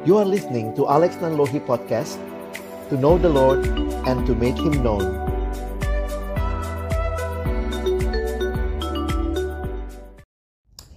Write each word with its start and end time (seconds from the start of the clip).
You 0.00 0.16
are 0.16 0.24
listening 0.24 0.72
to 0.80 0.88
Alex 0.88 1.20
Nanlohi 1.20 1.60
Podcast 1.60 2.16
To 2.88 2.96
know 2.96 3.20
the 3.20 3.28
Lord 3.28 3.68
and 4.08 4.24
to 4.24 4.32
make 4.32 4.56
Him 4.56 4.80
known 4.80 5.04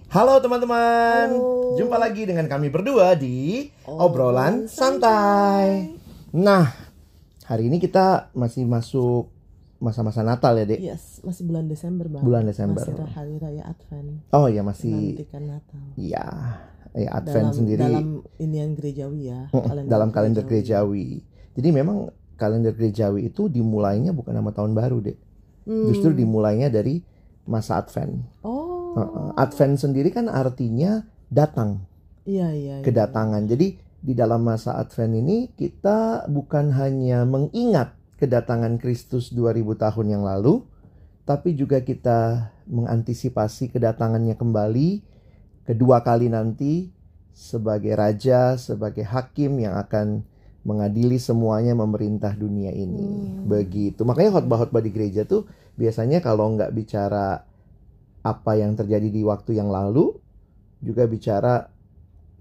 Halo 0.08 0.40
teman-teman. 0.40 1.36
Jumpa 1.76 2.00
lagi 2.00 2.24
dengan 2.24 2.48
kami 2.48 2.72
berdua 2.72 3.12
di 3.12 3.68
Obrolan 3.84 4.64
Obrolan 4.64 4.72
Santai 4.72 5.92
Nah, 6.32 6.64
hari 7.44 7.68
ini 7.68 7.76
kita 7.76 8.32
masih 8.32 8.64
masuk 8.64 9.28
masa-masa 9.84 10.24
Natal 10.24 10.56
ya 10.56 10.64
dek 10.64 10.80
Yes, 10.80 11.20
masih 11.20 11.44
bulan 11.44 11.68
Desember 11.68 12.08
bang. 12.08 12.24
Bulan 12.24 12.48
Desember. 12.48 12.80
Masih 12.80 13.04
hari 13.12 13.36
raya 13.36 13.68
Advent. 13.68 14.24
Oh 14.32 14.48
ya 14.48 14.64
masih 14.64 15.12
Menantikan 15.12 15.44
Natal. 15.44 15.82
Ya, 16.00 16.24
ya 16.94 17.10
Advent 17.18 17.50
dalam, 17.50 17.58
sendiri 17.58 17.82
Dalam 17.82 18.08
inian 18.38 18.70
gerejawi 18.78 19.20
ya. 19.28 19.40
Mm, 19.50 19.90
dalam 19.90 20.08
kalender 20.14 20.46
gerejawi. 20.46 21.26
Jadi 21.54 21.68
memang 21.74 22.10
kalender 22.38 22.74
gerejawi 22.74 23.30
itu 23.30 23.46
dimulainya 23.50 24.14
bukan 24.14 24.34
sama 24.34 24.50
tahun 24.54 24.72
baru 24.74 24.98
deh. 25.02 25.18
Hmm. 25.64 25.90
Justru 25.90 26.14
dimulainya 26.14 26.70
dari 26.70 27.02
masa 27.44 27.82
Advent. 27.82 28.22
Oh. 28.44 29.34
Advent 29.34 29.74
sendiri 29.82 30.14
kan 30.14 30.30
artinya 30.30 31.02
datang, 31.26 31.82
Iya 32.22 32.54
iya. 32.54 32.74
iya. 32.78 32.84
kedatangan. 32.86 33.42
Jadi 33.50 33.74
di 34.04 34.12
dalam 34.14 34.46
masa 34.46 34.78
Advent 34.78 35.18
ini 35.18 35.50
kita 35.50 36.30
bukan 36.30 36.70
hanya 36.78 37.26
mengingat 37.26 37.96
kedatangan 38.22 38.78
Kristus 38.78 39.34
2000 39.34 39.74
tahun 39.74 40.06
yang 40.14 40.22
lalu, 40.22 40.62
tapi 41.26 41.58
juga 41.58 41.82
kita 41.82 42.52
mengantisipasi 42.70 43.72
kedatangannya 43.74 44.36
kembali 44.38 45.13
kedua 45.64 46.00
kali 46.04 46.28
nanti 46.30 46.88
sebagai 47.34 47.92
raja, 47.98 48.54
sebagai 48.54 49.02
hakim 49.02 49.58
yang 49.58 49.74
akan 49.74 50.22
mengadili 50.64 51.20
semuanya 51.20 51.76
memerintah 51.76 52.32
dunia 52.32 52.72
ini. 52.72 53.04
Hmm. 53.04 53.44
Begitu. 53.50 54.00
Makanya 54.06 54.40
khotbah-khotbah 54.40 54.80
di 54.80 54.90
gereja 54.94 55.28
tuh 55.28 55.44
biasanya 55.76 56.24
kalau 56.24 56.54
nggak 56.56 56.72
bicara 56.72 57.44
apa 58.24 58.52
yang 58.56 58.72
terjadi 58.72 59.12
di 59.12 59.20
waktu 59.20 59.60
yang 59.60 59.68
lalu, 59.68 60.16
juga 60.80 61.04
bicara 61.04 61.68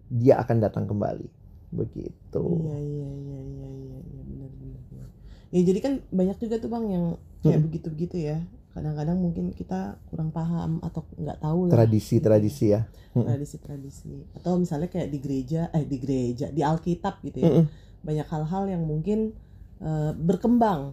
dia 0.08 0.40
akan 0.40 0.58
datang 0.64 0.86
kembali. 0.88 1.28
Begitu. 1.74 2.44
Iya 2.64 2.78
iya 2.80 3.10
iya 3.10 3.40
iya 3.44 3.68
iya 3.68 4.00
iya 4.00 4.22
benar 4.24 4.52
benar. 4.56 5.08
Ya 5.52 5.62
jadi 5.68 5.80
kan 5.84 5.94
banyak 6.14 6.38
juga 6.40 6.56
tuh 6.62 6.70
bang 6.72 6.86
yang 6.88 7.06
kayak 7.44 7.60
Hmm. 7.60 7.66
begitu-begitu 7.68 8.16
ya. 8.24 8.38
Kadang-kadang 8.74 9.16
mungkin 9.16 9.54
kita 9.54 9.80
kurang 10.08 10.30
paham 10.30 10.82
atau 10.82 11.06
nggak 11.14 11.40
tahu 11.40 11.70
lah. 11.70 11.74
Tradisi-tradisi 11.76 12.66
ya. 12.70 12.82
Mm-mm. 13.14 13.24
Tradisi-tradisi. 13.24 14.34
Atau 14.34 14.58
misalnya 14.58 14.90
kayak 14.90 15.08
di 15.08 15.20
gereja, 15.20 15.70
eh 15.70 15.86
di 15.86 15.98
gereja, 15.98 16.50
di 16.50 16.60
Alkitab 16.60 17.22
gitu 17.22 17.38
ya. 17.40 17.50
Mm-mm. 17.52 17.66
banyak 18.02 18.28
hal-hal 18.28 18.64
yang 18.68 18.84
mungkin 18.84 19.32
eh, 19.78 20.12
berkembang 20.14 20.92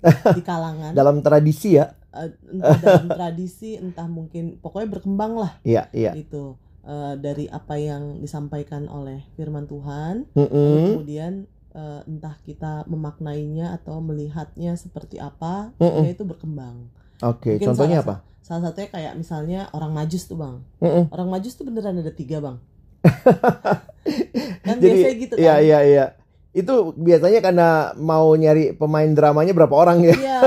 di 0.36 0.42
kalangan 0.42 0.92
Dalam 0.92 1.20
tradisi 1.20 1.74
ya. 1.74 1.88
eh, 2.10 2.28
entah 2.46 2.76
dalam 2.76 3.06
tradisi 3.18 3.74
entah 3.74 4.04
mungkin 4.04 4.58
pokoknya 4.58 4.88
berkembang 4.90 5.32
lah 5.36 5.52
Iya, 5.62 5.88
iya. 5.90 6.12
gitu 6.12 6.58
Eh, 6.80 7.14
dari 7.16 7.44
apa 7.46 7.76
yang 7.76 8.18
disampaikan 8.18 8.88
oleh 8.88 9.20
firman 9.36 9.68
Tuhan 9.68 10.24
kemudian 10.32 11.44
eh, 11.70 12.00
entah 12.02 12.32
kita 12.40 12.88
memaknainya 12.88 13.76
atau 13.76 14.00
melihatnya 14.00 14.74
seperti 14.74 15.16
apa 15.16 15.76
Mm-mm. 15.76 16.00
sehingga 16.00 16.10
itu 16.10 16.24
berkembang 16.24 16.88
Oke, 17.22 17.56
Mungkin 17.56 17.66
contohnya 17.68 17.98
salah 18.00 18.18
apa? 18.20 18.28
salah 18.40 18.62
satunya 18.66 18.88
kayak 18.88 19.12
misalnya 19.14 19.60
orang 19.70 19.92
majus 19.92 20.26
tuh 20.26 20.34
bang 20.34 20.58
Mm-mm. 20.82 21.06
orang 21.14 21.28
majus 21.28 21.54
tuh 21.54 21.62
beneran 21.62 21.94
ada 21.94 22.10
tiga 22.10 22.42
bang 22.42 22.56
kan 24.66 24.76
Jadi, 24.76 24.90
biasanya 24.90 25.16
gitu 25.16 25.34
kan 25.36 25.42
Iya, 25.42 25.54
iya, 25.60 25.78
iya. 25.82 26.04
Itu 26.50 26.92
biasanya 26.92 27.38
karena 27.40 27.68
mau 27.94 28.34
nyari 28.34 28.74
pemain 28.74 29.06
dramanya 29.06 29.54
berapa 29.54 29.70
orang 29.70 30.02
ya? 30.02 30.14
Iya. 30.18 30.40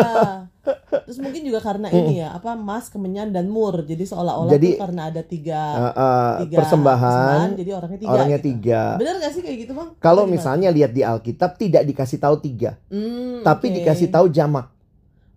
Terus 1.03 1.19
mungkin 1.19 1.43
juga 1.43 1.59
karena 1.59 1.87
ini 1.89 2.19
ya, 2.19 2.35
apa 2.35 2.55
Mas, 2.55 2.87
Kemenyan 2.87 3.31
dan 3.31 3.47
Mur. 3.47 3.83
Jadi 3.83 4.03
seolah-olah 4.03 4.51
Jadi, 4.51 4.75
tuh 4.75 4.83
karena 4.83 5.01
ada 5.07 5.21
tiga, 5.21 5.61
Uh, 5.63 5.87
uh, 5.89 6.31
tiga 6.43 6.55
persembahan, 6.59 7.47
jadi 7.55 7.71
orangnya 7.73 7.99
tiga. 7.99 8.11
orangnya 8.11 8.39
gitu. 8.39 8.47
tiga. 8.51 8.81
Bener 8.95 9.15
gak 9.19 9.31
sih 9.31 9.41
kayak 9.41 9.57
gitu 9.59 9.71
bang? 9.73 9.89
Kalau 9.97 10.23
misalnya 10.23 10.69
lihat 10.71 10.91
di 10.91 11.03
Alkitab 11.03 11.55
tidak 11.55 11.83
dikasih 11.83 12.19
tahu 12.19 12.35
tiga, 12.39 12.79
Hmm, 12.87 13.43
tapi 13.43 13.71
oke. 13.71 13.75
dikasih 13.79 14.07
tahu 14.07 14.27
jamak. 14.27 14.71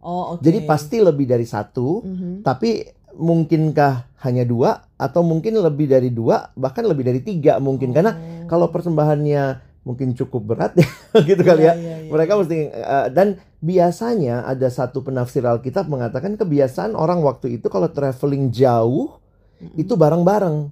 Oh 0.07 0.23
oke. 0.33 0.41
Jadi 0.41 0.63
pasti 0.63 1.03
lebih 1.03 1.27
dari 1.27 1.43
satu, 1.43 2.01
Mhm. 2.01 2.47
tapi 2.47 2.87
mungkinkah 3.13 4.23
hanya 4.23 4.45
dua 4.45 4.87
atau 4.95 5.21
mungkin 5.21 5.57
lebih 5.57 5.89
dari 5.89 6.09
dua, 6.09 6.53
bahkan 6.55 6.87
lebih 6.87 7.03
dari 7.03 7.21
tiga 7.21 7.59
mungkin 7.59 7.91
karena 7.91 8.15
Oh. 8.15 8.47
kalau 8.47 8.71
persembahannya 8.71 9.59
mungkin 9.83 10.13
cukup 10.13 10.43
berat 10.47 10.73
ya 10.75 10.87
gitu 11.29 11.41
kali 11.41 11.63
Iya, 11.63 11.71
ya. 11.71 11.75
iya, 11.75 11.97
iya. 12.03 12.11
Mereka 12.11 12.33
mesti 12.35 12.59
uh, 12.71 13.07
dan 13.09 13.39
biasanya 13.61 14.43
ada 14.43 14.67
satu 14.67 15.01
penafsir 15.01 15.43
Alkitab 15.43 15.87
mengatakan 15.87 16.35
kebiasaan 16.35 16.93
orang 16.93 17.23
waktu 17.23 17.57
itu 17.57 17.67
kalau 17.67 17.87
traveling 17.89 18.51
jauh 18.51 19.19
Mm-mm. 19.57 19.75
itu 19.75 19.95
bareng-bareng. 19.95 20.71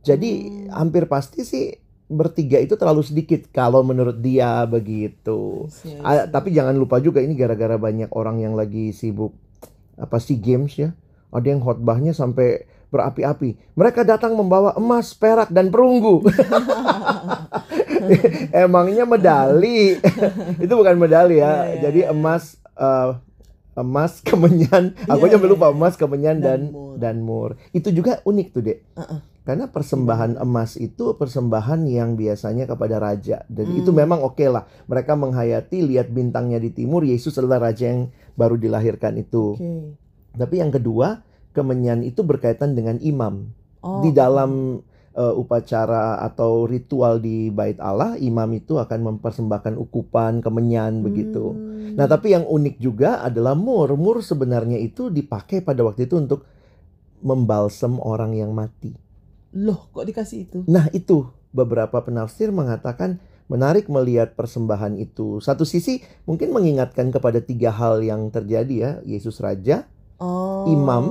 Jadi 0.00 0.30
Hmm. 0.40 0.72
hampir 0.72 1.04
pasti 1.04 1.42
sih 1.42 1.76
bertiga 2.10 2.58
itu 2.58 2.74
terlalu 2.74 3.00
sedikit 3.00 3.46
kalau 3.48 3.80
menurut 3.80 4.18
dia 4.18 4.60
begitu. 4.66 5.64
I 5.64 5.70
see, 5.70 5.90
I 5.94 5.98
Ah, 6.02 6.12
see. 6.18 6.28
tapi 6.28 6.50
jangan 6.50 6.74
lupa 6.74 6.98
juga 6.98 7.18
ini 7.18 7.32
gara-gara 7.32 7.74
banyak 7.74 8.10
orang 8.10 8.38
yang 8.38 8.52
lagi 8.52 8.90
sibuk 8.90 9.30
apa 9.94 10.18
sih 10.18 10.36
games 10.36 10.74
ya. 10.74 10.90
Ada 11.30 11.46
yang 11.48 11.60
khotbahnya 11.60 12.10
sampai 12.10 12.66
berapi-api. 12.90 13.54
Mereka 13.72 14.02
datang 14.02 14.34
membawa 14.34 14.74
emas, 14.74 15.14
perak 15.14 15.48
dan 15.48 15.70
perunggu. 15.70 16.26
Emangnya 18.52 19.04
medali. 19.04 19.96
Itu 20.64 20.72
bukan 20.74 20.96
medali 20.96 21.38
ya. 21.38 21.46
Iya, 21.46 21.62
iya, 21.68 21.74
Jadi 21.80 22.00
iya. 22.02 22.10
emas 22.10 22.56
eh, 22.74 23.08
emas 23.76 24.18
kemenyan. 24.20 24.92
Aku 25.06 25.24
Iya, 25.24 25.30
aja 25.30 25.36
iya, 25.38 25.46
lupa 25.46 25.66
iya. 25.70 25.72
emas 25.72 25.94
kemenyan 25.94 26.36
dan 26.38 26.60
Dan 26.60 26.72
mur. 26.72 26.92
dan 26.98 27.16
mur. 27.22 27.48
Itu 27.70 27.88
juga 27.90 28.18
unik 28.22 28.46
tuh, 28.50 28.62
Dek. 28.64 28.78
Uh-uh. 28.96 29.18
Karena 29.50 29.66
persembahan 29.66 30.38
emas 30.38 30.78
itu 30.78 31.18
persembahan 31.18 31.82
yang 31.90 32.14
biasanya 32.14 32.70
kepada 32.70 33.02
raja. 33.02 33.42
Dan 33.50 33.74
Hmm. 33.74 33.82
itu 33.82 33.90
memang 33.90 34.22
oke 34.22 34.46
lah. 34.46 34.62
Mereka 34.86 35.18
menghayati 35.18 35.82
lihat 35.90 36.14
bintangnya 36.14 36.62
di 36.62 36.70
timur, 36.70 37.02
Yesus 37.02 37.34
adalah 37.34 37.66
raja 37.66 37.90
yang 37.90 38.14
baru 38.38 38.54
dilahirkan 38.54 39.18
itu. 39.18 39.58
Oke. 39.58 39.98
Tapi 40.38 40.62
yang 40.62 40.70
kedua, 40.70 41.26
kemenyan 41.50 42.06
itu 42.06 42.22
berkaitan 42.22 42.78
dengan 42.78 43.02
imam. 43.02 43.50
Oh, 43.82 44.06
Di 44.06 44.14
dalam 44.14 44.78
uh, 45.18 45.34
upacara 45.34 46.22
atau 46.22 46.70
ritual 46.70 47.18
di 47.18 47.50
Bait 47.50 47.82
Allah, 47.82 48.14
imam 48.22 48.46
itu 48.54 48.78
akan 48.78 49.18
mempersembahkan 49.18 49.74
ukupan, 49.74 50.38
kemenyan 50.38 51.02
begitu. 51.02 51.58
Hmm. 51.58 51.98
Nah, 51.98 52.06
tapi 52.06 52.38
yang 52.38 52.46
unik 52.46 52.78
juga 52.78 53.18
adalah 53.18 53.58
mur. 53.58 53.98
Mur 53.98 54.22
sebenarnya 54.22 54.78
itu 54.78 55.10
dipakai 55.10 55.66
pada 55.66 55.82
waktu 55.82 56.06
itu 56.06 56.22
untuk 56.22 56.46
membalsem 57.26 57.98
orang 57.98 58.38
yang 58.38 58.54
mati. 58.54 58.94
Loh, 59.50 59.90
kok 59.90 60.06
dikasih 60.06 60.38
itu? 60.46 60.58
Nah, 60.66 60.86
itu 60.90 61.26
beberapa 61.50 61.98
penafsir 62.00 62.54
mengatakan 62.54 63.18
menarik 63.50 63.90
melihat 63.90 64.38
persembahan 64.38 64.94
itu. 64.94 65.42
Satu 65.42 65.66
sisi 65.66 65.98
mungkin 66.22 66.54
mengingatkan 66.54 67.10
kepada 67.10 67.42
tiga 67.42 67.74
hal 67.74 67.98
yang 68.00 68.30
terjadi 68.30 68.74
ya. 68.74 68.90
Yesus 69.02 69.42
raja, 69.42 69.90
Oh. 70.20 70.68
Imam. 70.68 71.04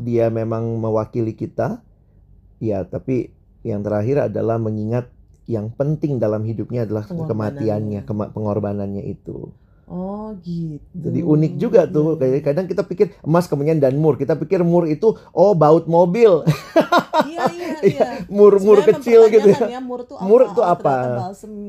dia 0.00 0.26
memang 0.26 0.80
mewakili 0.80 1.38
kita. 1.38 1.78
Ya, 2.58 2.82
tapi 2.82 3.30
yang 3.62 3.84
terakhir 3.84 4.26
adalah 4.26 4.58
mengingat 4.58 5.06
yang 5.44 5.70
penting 5.70 6.18
dalam 6.18 6.42
hidupnya 6.42 6.82
adalah 6.82 7.04
kematiannya, 7.04 8.02
kema- 8.02 8.32
pengorbanannya 8.32 9.04
itu. 9.04 9.52
Oh 9.84 10.32
gitu. 10.40 10.96
Jadi 10.96 11.20
unik 11.20 11.52
juga 11.56 11.84
tuh. 11.84 12.16
Iya, 12.16 12.40
Kayak 12.40 12.42
kadang 12.42 12.66
kita 12.66 12.82
pikir 12.82 13.06
emas 13.20 13.44
kemenyan 13.44 13.78
dan 13.78 13.94
mur. 13.96 14.16
Kita 14.16 14.32
pikir 14.34 14.64
mur 14.64 14.88
itu 14.88 15.12
oh 15.30 15.52
baut 15.52 15.84
mobil. 15.84 16.40
Iya 17.24 17.46
iya 17.48 17.68
iya. 17.94 18.08
Mur-mur 18.26 18.82
Sebenarnya 18.82 18.98
kecil 18.98 19.20
gitu 19.30 19.48
ya. 19.54 19.78
mur 19.78 20.02
tuh 20.02 20.18
apa? 20.18 20.26
Mur 20.26 20.42
tuh 20.50 20.64
Oh, 20.64 20.66
apa? 20.66 20.96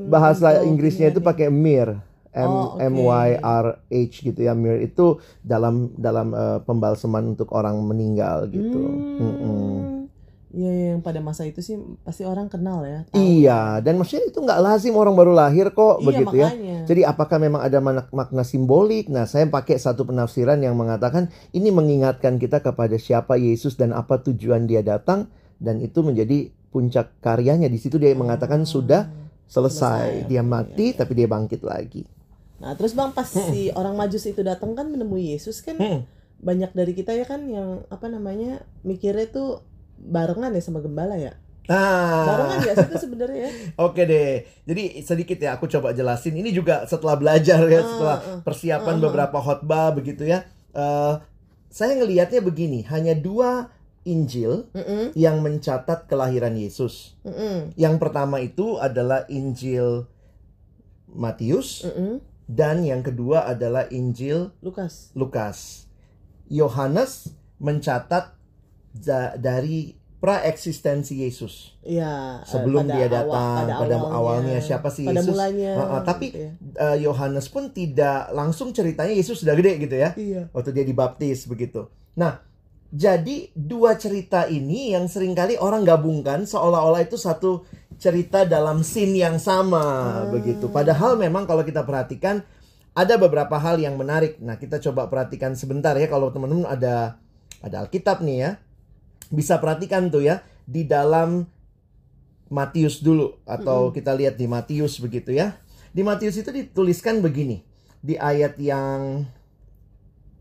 Bahasa 0.10 0.58
untuk 0.58 0.68
Inggrisnya 0.68 1.08
itu 1.10 1.22
inian 1.22 1.28
pakai 1.28 1.48
mir. 1.48 1.90
M 2.36 2.52
Oh. 2.52 2.76
M 2.76 2.94
Y 3.00 3.30
R 3.40 3.66
H 3.88 4.14
gitu 4.20 4.40
ya. 4.42 4.52
Mir 4.52 4.84
itu 4.84 5.22
dalam 5.40 5.94
dalam 5.96 6.36
eh, 6.36 6.60
pembalseman 6.66 7.32
untuk 7.32 7.48
orang 7.54 7.80
meninggal 7.80 8.52
gitu. 8.52 8.76
Mm-mm. 8.76 9.40
Hmm. 9.40 9.40
Iya, 9.40 9.85
iya, 10.56 10.72
yang 10.90 11.04
pada 11.04 11.20
masa 11.20 11.44
itu 11.44 11.60
sih 11.60 11.76
pasti 12.02 12.24
orang 12.24 12.48
kenal 12.48 12.82
ya. 12.82 13.04
tahu. 13.06 13.20
Iya, 13.20 13.80
dan 13.80 14.00
maksudnya 14.00 14.26
itu 14.26 14.40
nggak 14.40 14.58
lazim 14.58 14.96
orang 14.96 15.12
baru 15.12 15.32
lahir 15.32 15.70
kok 15.70 16.00
Iya, 16.00 16.06
begitu 16.06 16.36
ya. 16.36 16.48
makanya. 16.48 16.78
Jadi 16.86 17.02
apakah 17.04 17.38
memang 17.38 17.60
ada 17.60 17.80
makna, 18.10 18.42
simbolik? 18.42 19.06
Nah, 19.06 19.28
saya 19.28 19.44
pakai 19.46 19.76
satu 19.76 20.02
penafsiran 20.04 20.56
yang 20.58 20.74
mengatakan 20.74 21.28
ini 21.52 21.70
mengingatkan 21.70 22.40
kita 22.40 22.60
kepada 22.60 22.96
siapa 22.96 23.36
Yesus 23.36 23.76
dan 23.76 23.92
apa 23.92 24.24
tujuan 24.24 24.64
dia 24.64 24.80
datang 24.80 25.28
dan 25.58 25.78
itu 25.78 26.00
menjadi 26.00 26.48
puncak 26.72 27.20
karyanya. 27.20 27.68
Di 27.68 27.78
situ 27.78 27.96
dia 27.96 28.12
mengatakan 28.14 28.64
Ah, 28.64 28.70
sudah 28.70 29.02
selesai. 29.46 30.26
selesai. 30.26 30.28
Dia 30.28 30.42
mati 30.42 30.90
iya, 30.90 30.92
iya. 30.92 31.00
tapi 31.04 31.12
dia 31.14 31.28
bangkit 31.28 31.62
lagi. 31.62 32.08
Nah, 32.56 32.72
terus 32.74 32.96
Bang 32.96 33.12
pas 33.12 33.28
si 33.28 33.68
orang 33.72 33.94
Majus 33.94 34.24
itu 34.24 34.40
datang 34.40 34.72
kan 34.74 34.88
menemui 34.88 35.36
Yesus 35.36 35.60
kan 35.60 35.76
Hmm. 35.76 36.02
banyak 36.36 36.72
dari 36.72 36.94
kita 36.94 37.12
ya 37.12 37.24
kan 37.24 37.44
yang 37.46 37.84
apa 37.88 38.08
namanya 38.08 38.64
mikirnya 38.82 39.28
tuh 39.28 39.60
barengan 39.98 40.52
ya 40.52 40.62
sama 40.62 40.80
gembala 40.80 41.16
ya. 41.16 41.34
Nah, 41.66 42.30
Barengan 42.30 42.62
ya 42.62 42.74
itu 42.78 42.96
sebenarnya 43.02 43.50
ya. 43.50 43.52
Oke 43.90 44.06
deh. 44.06 44.46
Jadi 44.70 45.02
sedikit 45.02 45.42
ya 45.42 45.58
aku 45.58 45.66
coba 45.66 45.98
jelasin. 45.98 46.38
Ini 46.38 46.54
juga 46.54 46.86
setelah 46.86 47.18
belajar 47.18 47.66
ya, 47.66 47.82
Ah, 47.82 47.86
setelah 47.90 48.18
ah. 48.22 48.40
persiapan 48.46 48.96
Ah, 48.96 49.00
ah. 49.02 49.04
beberapa 49.10 49.38
khotbah 49.42 49.90
begitu 49.98 50.30
ya. 50.30 50.46
Eh, 50.78 51.14
saya 51.74 51.98
ngelihatnya 51.98 52.46
begini, 52.46 52.86
hanya 52.86 53.18
dua 53.18 53.74
Injil 54.06 54.70
Mm-mm, 54.78 55.18
yang 55.18 55.42
mencatat 55.42 56.06
kelahiran 56.06 56.54
Yesus. 56.54 57.18
mm-mm, 57.26 57.74
Yang 57.74 57.96
pertama 57.98 58.38
itu 58.38 58.78
adalah 58.78 59.26
Injil 59.26 60.06
Matius 61.10 61.90
mm-mm. 61.90 62.22
dan 62.46 62.86
yang 62.86 63.02
kedua 63.02 63.50
adalah 63.50 63.90
Injil 63.90 64.54
Lukas. 64.62 65.10
Lukas. 65.18 65.90
Yohanes 66.46 67.34
mencatat 67.58 68.35
da- 68.96 69.36
dari 69.36 69.92
praeksistensi 70.18 71.22
Yesus. 71.22 71.78
Iya. 71.82 72.42
Sebelum 72.44 72.84
pada 72.84 72.96
dia 72.96 73.06
awal- 73.06 73.14
datang, 73.14 73.66
pada 73.78 73.96
awalnya 74.02 74.58
siapa 74.60 74.90
sih 74.90 75.06
pada 75.06 75.22
Yesus? 75.22 75.30
mulanya. 75.30 75.72
Ah, 75.76 75.86
ah, 75.86 76.02
tapi 76.02 76.26
gitu 76.30 76.40
ya. 76.42 76.52
Yohanes 76.98 77.46
pun 77.46 77.70
tidak 77.70 78.32
langsung 78.32 78.72
ceritanya 78.72 79.14
Yesus 79.14 79.38
sudah 79.38 79.54
gede 79.54 79.78
gitu 79.80 79.96
ya 79.96 80.10
iya. 80.16 80.50
waktu 80.50 80.72
dia 80.72 80.82
dibaptis 80.82 81.46
begitu. 81.46 81.86
Nah, 82.16 82.42
jadi 82.90 83.54
dua 83.54 83.96
cerita 83.96 84.48
ini 84.48 84.92
yang 84.92 85.06
sering 85.06 85.36
kali 85.36 85.56
orang 85.56 85.84
gabungkan 85.84 86.44
seolah-olah 86.44 87.04
itu 87.04 87.16
satu 87.16 87.62
cerita 87.96 88.44
dalam 88.44 88.82
scene 88.82 89.16
yang 89.16 89.38
sama 89.38 89.84
Ah. 89.84 90.14
begitu. 90.28 90.68
Padahal 90.68 91.16
memang 91.16 91.46
kalau 91.46 91.62
kita 91.62 91.86
perhatikan 91.86 92.42
ada 92.92 93.14
beberapa 93.16 93.56
hal 93.56 93.78
yang 93.78 93.94
menarik. 93.94 94.40
Nah, 94.40 94.56
kita 94.56 94.80
coba 94.82 95.06
perhatikan 95.06 95.54
sebentar 95.54 95.94
ya 95.94 96.08
kalau 96.08 96.32
teman-teman 96.32 96.66
ada 96.66 97.20
ada 97.62 97.76
Alkitab 97.86 98.26
nih 98.26 98.38
ya. 98.42 98.52
Bisa 99.32 99.58
perhatikan 99.58 100.10
tuh 100.10 100.26
ya 100.26 100.42
di 100.66 100.86
dalam 100.86 101.46
Matius 102.50 103.02
dulu 103.02 103.42
atau 103.46 103.90
kita 103.90 104.14
lihat 104.14 104.38
di 104.38 104.46
Matius 104.46 105.02
begitu 105.02 105.34
ya. 105.34 105.58
Di 105.96 106.06
Matius 106.06 106.38
itu 106.38 106.52
dituliskan 106.52 107.24
begini 107.24 107.64
di 108.06 108.20
ayat 108.20 108.60
yang 108.62 109.26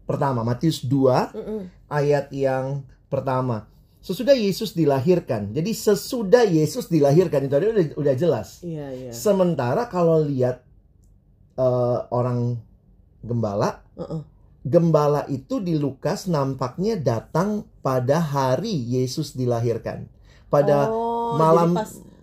pertama 0.05 0.45
Matius 0.45 0.85
2 0.85 1.33
Mm-mm. 1.33 1.61
ayat 1.89 2.29
yang 2.35 2.85
pertama. 3.09 3.71
Sesudah 4.05 4.37
Yesus 4.37 4.77
dilahirkan. 4.77 5.57
Jadi 5.57 5.73
sesudah 5.73 6.45
Yesus 6.45 6.93
dilahirkan 6.93 7.49
itu 7.49 7.53
tadi 7.57 7.67
udah, 7.73 7.85
udah 7.97 8.15
jelas. 8.19 8.61
Iya 8.61 8.93
iya. 8.93 9.11
Sementara 9.17 9.89
kalau 9.89 10.21
lihat 10.21 10.61
eh, 11.57 11.99
orang 12.13 12.61
gembala, 13.25 13.81
Heeh. 13.97 14.21
Gembala 14.65 15.29
itu 15.29 15.61
di 15.61 15.77
Lukas 15.77 16.25
nampaknya 16.25 16.97
datang 16.97 17.69
pada 17.85 18.19
hari 18.19 18.73
Yesus 18.73 19.37
dilahirkan. 19.37 20.09
Pada 20.49 20.89
Oh, 20.89 21.37
malam 21.37 21.77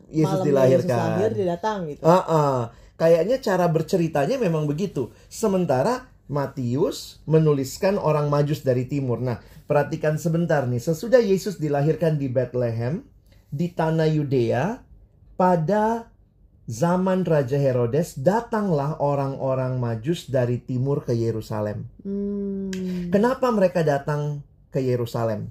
Yesus 0.10 0.42
malamnya 0.42 0.48
dilahirkan. 0.50 0.90
Yesus 0.90 1.16
lahir 1.22 1.32
dia 1.38 1.48
datang 1.56 1.78
gitu. 1.88 2.02
Ah, 2.04 2.26
ah. 2.26 2.60
Kayaknya 2.98 3.38
cara 3.42 3.66
berceritanya 3.66 4.38
memang 4.38 4.70
begitu. 4.70 5.10
Sementara 5.26 6.12
Matius 6.30 7.22
menuliskan 7.26 7.98
orang 7.98 8.30
Majus 8.30 8.62
dari 8.62 8.86
timur. 8.86 9.18
Nah, 9.20 9.42
perhatikan 9.66 10.22
sebentar 10.22 10.64
nih. 10.70 10.78
Sesudah 10.78 11.18
Yesus 11.18 11.58
dilahirkan 11.58 12.22
di 12.22 12.30
Bethlehem, 12.30 13.02
di 13.50 13.74
tanah 13.74 14.06
Yudea, 14.06 14.80
pada 15.34 16.11
zaman 16.70 17.26
Raja 17.26 17.58
Herodes, 17.58 18.18
datanglah 18.20 18.98
orang-orang 19.02 19.82
Majus 19.82 20.30
dari 20.30 20.62
timur 20.62 21.02
ke 21.02 21.14
Yerusalem. 21.16 21.90
Hmm. 22.06 23.10
Kenapa 23.10 23.50
mereka 23.50 23.82
datang 23.82 24.46
ke 24.70 24.82
Yerusalem? 24.82 25.50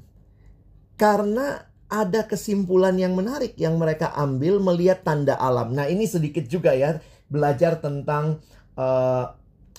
Karena 0.95 1.71
ada 1.91 2.23
kesimpulan 2.29 2.95
yang 2.95 3.19
menarik 3.19 3.59
yang 3.59 3.75
mereka 3.75 4.15
ambil 4.15 4.63
melihat 4.63 5.03
tanda 5.03 5.35
alam. 5.35 5.75
Nah, 5.75 5.91
ini 5.91 6.07
sedikit 6.07 6.47
juga 6.47 6.71
ya 6.71 7.03
belajar 7.27 7.83
tentang 7.83 8.39
eh, 8.79 9.25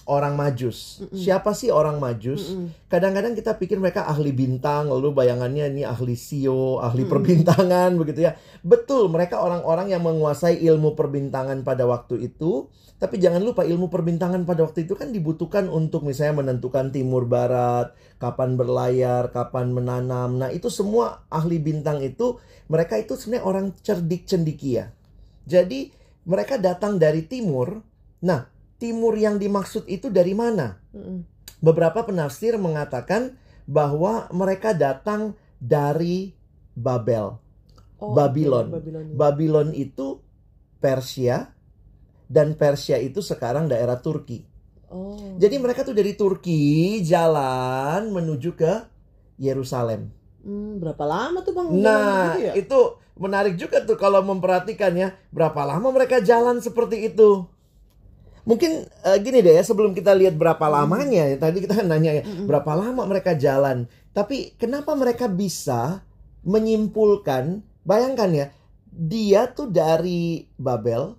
orang 0.09 0.33
Majus. 0.33 1.01
Mm-mm. 1.01 1.17
Siapa 1.17 1.53
sih 1.53 1.69
orang 1.69 2.01
Majus? 2.01 2.53
Mm-mm. 2.53 2.89
Kadang-kadang 2.89 3.37
kita 3.37 3.57
pikir 3.57 3.77
mereka 3.77 4.09
ahli 4.09 4.33
bintang, 4.33 4.89
lalu 4.89 5.13
bayangannya 5.13 5.69
ini 5.71 5.83
ahli 5.85 6.17
sio, 6.17 6.81
ahli 6.81 7.05
Mm-mm. 7.05 7.13
perbintangan 7.13 7.91
begitu 7.97 8.25
ya. 8.25 8.33
Betul, 8.65 9.09
mereka 9.13 9.41
orang-orang 9.41 9.93
yang 9.93 10.01
menguasai 10.01 10.61
ilmu 10.61 10.97
perbintangan 10.97 11.61
pada 11.61 11.85
waktu 11.85 12.31
itu. 12.31 12.71
Tapi 13.01 13.17
jangan 13.17 13.41
lupa 13.41 13.65
ilmu 13.65 13.89
perbintangan 13.89 14.45
pada 14.45 14.61
waktu 14.61 14.85
itu 14.85 14.93
kan 14.93 15.09
dibutuhkan 15.09 15.65
untuk 15.73 16.05
misalnya 16.05 16.45
menentukan 16.45 16.93
timur 16.93 17.25
barat, 17.25 17.97
kapan 18.21 18.53
berlayar, 18.53 19.33
kapan 19.33 19.73
menanam. 19.73 20.37
Nah, 20.37 20.53
itu 20.53 20.69
semua 20.69 21.25
ahli 21.33 21.57
bintang 21.57 21.97
itu 22.05 22.37
mereka 22.69 23.01
itu 23.01 23.17
sebenarnya 23.17 23.45
orang 23.49 23.65
cerdik 23.81 24.29
cendikia. 24.29 24.93
Jadi 25.49 25.89
mereka 26.29 26.61
datang 26.61 27.01
dari 27.01 27.25
timur. 27.25 27.81
Nah, 28.21 28.50
timur 28.81 29.13
yang 29.13 29.37
dimaksud 29.37 29.85
itu 29.85 30.09
dari 30.09 30.33
mana? 30.33 30.81
Beberapa 31.61 32.01
penafsir 32.01 32.57
mengatakan 32.57 33.37
bahwa 33.69 34.25
mereka 34.33 34.73
datang 34.73 35.37
dari 35.61 36.33
Babel. 36.73 37.37
Oh, 38.01 38.17
Babylon. 38.17 38.73
oke, 38.73 38.81
Babylon. 38.81 39.05
Babylon 39.13 39.69
itu 39.77 40.25
Persia 40.81 41.53
dan 42.25 42.57
Persia 42.57 42.97
itu 42.97 43.21
sekarang 43.21 43.69
daerah 43.69 44.01
Turki. 44.01 44.41
oh. 44.89 45.37
Jadi 45.37 45.61
mereka 45.61 45.85
tuh 45.85 45.93
dari 45.93 46.17
Turki 46.17 46.97
jalan 47.05 48.09
menuju 48.09 48.57
ke 48.57 48.73
Yerusalem. 49.37 50.09
Hmm, 50.41 50.81
berapa 50.81 51.05
lama 51.05 51.45
tuh 51.45 51.53
Bang? 51.53 51.69
Nah, 51.77 52.33
gitu 52.33 52.49
ya? 52.49 52.53
itu 52.57 52.79
menarik 53.21 53.53
juga 53.61 53.85
tuh 53.85 53.93
kalau 53.93 54.25
memperhatikan 54.25 54.97
ya, 54.97 55.13
berapa 55.29 55.61
lama 55.61 55.93
mereka 55.93 56.17
jalan 56.25 56.57
seperti 56.57 57.13
itu. 57.13 57.45
Mungkin 58.41 58.71
eh, 58.85 59.17
gini 59.21 59.39
deh 59.39 59.53
ya, 59.53 59.63
sebelum 59.63 59.93
kita 59.93 60.11
lihat 60.11 60.33
berapa 60.33 60.61
Hmm. 60.61 60.73
lamanya 60.73 61.29
ya, 61.29 61.37
tadi 61.37 61.61
kita 61.61 61.81
nanya 61.85 62.21
ya, 62.21 62.23
berapa 62.45 62.71
lama 62.73 63.05
mereka 63.05 63.37
jalan. 63.37 63.85
Tapi 64.11 64.57
kenapa 64.57 64.91
mereka 64.93 65.29
bisa 65.29 66.03
menyimpulkan, 66.41 67.61
bayangkan 67.83 68.29
ya, 68.33 68.45
dia 68.91 69.47
tuh 69.47 69.69
dari 69.69 70.49
Babel, 70.57 71.15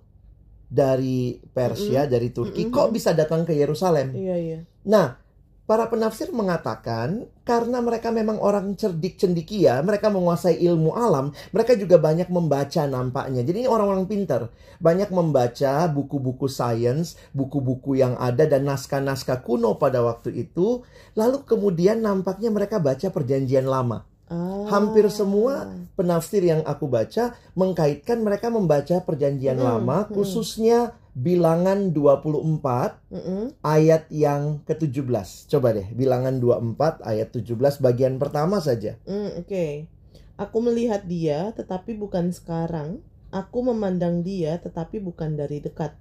dari 0.67 1.39
Persia, 1.53 2.05
dari 2.05 2.29
Turki, 2.29 2.65
Mm-mm. 2.65 2.73
kok 2.73 2.89
bisa 2.91 3.13
datang 3.13 3.45
ke 3.45 3.53
Yerusalem? 3.53 4.13
Iya 4.13 4.35
iya. 4.35 4.59
Nah, 4.83 5.15
para 5.63 5.87
penafsir 5.87 6.27
mengatakan 6.35 7.23
karena 7.47 7.79
mereka 7.79 8.11
memang 8.11 8.39
orang 8.39 8.75
cerdik 8.75 9.15
cendikia, 9.15 9.79
mereka 9.79 10.11
menguasai 10.11 10.59
ilmu 10.59 10.91
alam, 10.95 11.31
mereka 11.55 11.75
juga 11.79 11.95
banyak 11.99 12.27
membaca 12.27 12.83
nampaknya. 12.83 13.43
Jadi 13.47 13.63
ini 13.63 13.69
orang-orang 13.71 14.07
pintar, 14.07 14.51
banyak 14.79 15.07
membaca 15.11 15.87
buku-buku 15.87 16.51
sains, 16.51 17.15
buku-buku 17.31 17.99
yang 17.99 18.19
ada 18.19 18.43
dan 18.43 18.67
naskah-naskah 18.67 19.43
kuno 19.43 19.79
pada 19.79 20.03
waktu 20.03 20.35
itu. 20.35 20.83
Lalu 21.15 21.47
kemudian 21.47 22.03
nampaknya 22.03 22.51
mereka 22.51 22.79
baca 22.83 23.07
perjanjian 23.07 23.67
lama. 23.67 24.03
Ah. 24.31 24.65
Hampir 24.71 25.07
semua 25.11 25.67
penafsir 25.99 26.41
yang 26.47 26.63
aku 26.63 26.87
baca 26.87 27.35
mengkaitkan 27.53 28.23
mereka 28.23 28.47
membaca 28.47 29.03
perjanjian 29.03 29.59
Mm-mm, 29.59 29.67
lama 29.67 30.07
mm-mm. 30.07 30.15
khususnya 30.15 30.95
bilangan 31.13 31.93
24 31.93 33.13
Mm-mm. 33.13 33.43
ayat 33.61 34.09
yang 34.09 34.65
ke-17. 34.65 35.49
Coba 35.49 35.77
deh, 35.77 35.87
bilangan 35.93 36.41
24 36.41 37.05
ayat 37.05 37.29
17 37.29 37.53
bagian 37.81 38.17
pertama 38.17 38.57
saja. 38.57 38.97
Hmm, 39.05 39.37
Oke. 39.37 39.89
Aku 40.33 40.65
melihat 40.65 41.05
dia, 41.05 41.53
tetapi 41.53 41.93
bukan 41.93 42.33
sekarang. 42.33 43.05
Aku 43.29 43.61
memandang 43.61 44.25
dia, 44.25 44.57
tetapi 44.57 44.97
bukan 44.97 45.37
dari 45.37 45.61
dekat. 45.61 45.93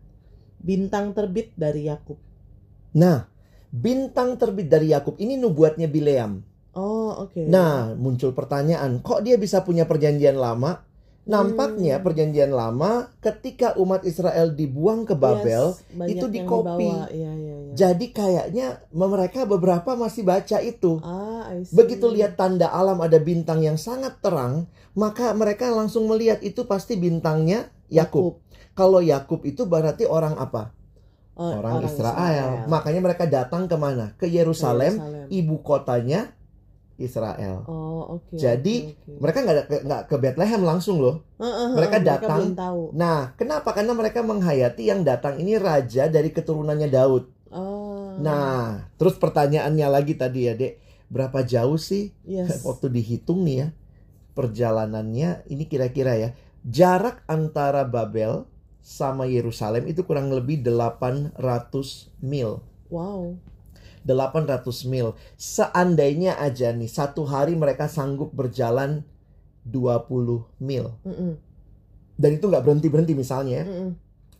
Bintang 0.57 1.12
terbit 1.12 1.52
dari 1.52 1.92
Yakub. 1.92 2.16
Nah, 2.97 3.28
bintang 3.69 4.40
terbit 4.40 4.73
dari 4.73 4.92
Yakub 4.92 5.21
ini 5.21 5.37
nubuatnya 5.37 5.88
Bileam. 5.88 6.40
Oh, 6.73 7.28
oke. 7.28 7.45
Nah, 7.45 7.92
muncul 7.92 8.33
pertanyaan, 8.33 9.04
kok 9.04 9.21
dia 9.21 9.37
bisa 9.37 9.61
punya 9.61 9.85
perjanjian 9.85 10.40
lama? 10.40 10.81
Nampaknya 11.22 11.96
Hmm. 11.96 12.04
perjanjian 12.04 12.50
lama 12.50 13.14
ketika 13.22 13.78
umat 13.78 14.02
Israel 14.02 14.50
dibuang 14.50 15.06
ke 15.06 15.14
Babel, 15.14 15.70
Yes, 15.70 16.10
itu 16.10 16.26
yang 16.26 16.34
di 16.34 16.40
copy. 16.42 16.82
dibawa. 16.82 17.06
Iya, 17.14 17.30
iya, 17.30 17.54
iya. 17.62 17.74
jadi 17.78 18.06
kayaknya 18.10 18.66
mereka 18.90 19.46
beberapa 19.46 19.94
masih 19.94 20.26
baca 20.26 20.58
itu. 20.58 20.98
Ah. 20.98 21.46
Begitu 21.70 22.10
lihat 22.10 22.34
tanda 22.34 22.68
alam 22.68 22.98
ada 22.98 23.22
bintang 23.22 23.62
yang 23.62 23.78
sangat 23.78 24.18
terang, 24.18 24.66
maka 24.92 25.30
mereka 25.30 25.70
langsung 25.70 26.10
melihat 26.10 26.42
itu 26.42 26.66
pasti 26.66 26.98
bintangnya 26.98 27.70
Yakub. 27.86 28.42
Kalau 28.74 28.98
Yakub 28.98 29.46
itu 29.46 29.62
berarti 29.62 30.02
orang 30.02 30.34
apa? 30.34 30.74
Oh, 31.32 31.48
Orang, 31.48 31.80
Israel. 31.86 32.68
Makanya 32.68 33.00
mereka 33.00 33.24
datang 33.24 33.64
ke 33.64 33.76
mana? 33.78 34.12
Ke 34.20 34.26
Ke 34.26 34.26
Yerusalem, 34.28 35.00
Yerusalem. 35.00 35.26
ibu 35.32 35.56
kotanya 35.64 36.34
Israel. 36.99 37.64
Oh, 37.68 38.20
oke. 38.20 38.37
Jadi, 38.37 38.92
oke, 38.92 38.96
oke. 39.08 39.20
Mereka 39.22 39.38
nggak 39.44 39.56
ke- 39.68 39.82
nggak 39.87 40.02
ke 40.08 40.16
Bethlehem 40.20 40.62
langsung 40.64 41.00
loh. 41.00 41.25
Heeh, 41.40 41.68
mereka 41.76 41.96
heeh, 42.00 42.08
datang. 42.08 42.40
belum 42.42 42.54
tahu. 42.58 42.82
Nah, 42.96 43.20
kenapa? 43.37 43.70
Karena 43.72 43.92
mereka 43.96 44.20
menghayati 44.20 44.82
yang 44.88 45.00
datang 45.02 45.40
ini 45.40 45.56
raja 45.56 46.08
dari 46.08 46.28
keturunannya 46.32 46.88
Daud. 46.92 47.25
Oh. 47.52 48.16
Nah, 48.20 48.88
terus 49.00 49.16
pertanyaannya 49.16 49.87
lagi 49.88 50.16
tadi 50.16 50.49
ya, 50.49 50.56
Dek, 50.56 50.80
berapa 51.12 51.44
jauh 51.44 51.76
sih 51.76 52.12
yes. 52.25 52.61
waktu 52.68 52.88
dihitung 52.88 53.44
nih 53.44 53.56
ya? 53.64 53.68
perjalanannya 54.32 55.44
ini 55.49 55.68
kira-kira 55.68 56.16
ya 56.16 56.30
jarak 56.64 57.20
antara 57.28 57.84
Babel 57.84 58.49
sama 58.82 59.30
Yerusalem 59.30 59.87
itu 59.87 60.02
kurang 60.02 60.32
lebih 60.34 60.64
800 60.64 61.38
mil. 62.18 62.64
Wow. 62.90 63.38
800 64.02 64.90
mil. 64.90 65.14
Seandainya 65.38 66.38
aja 66.38 66.75
nih 66.75 66.90
satu 66.90 67.26
hari 67.26 67.54
mereka 67.54 67.87
sanggup 67.87 68.35
berjalan 68.35 69.06
20 69.66 70.62
mil. 70.62 70.94
Mm-mm. 71.06 71.32
Dan 72.18 72.30
itu 72.38 72.44
nggak 72.47 72.64
berhenti-berhenti 72.66 73.14
misalnya 73.14 73.62
ya. 73.62 73.66
Mm-mm. 73.66 73.90